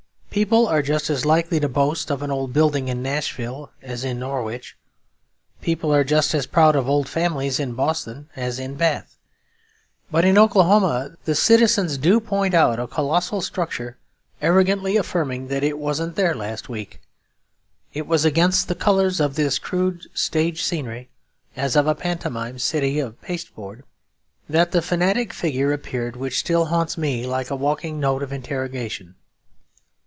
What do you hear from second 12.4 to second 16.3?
out a colossal structure, arrogantly affirming that it wasn't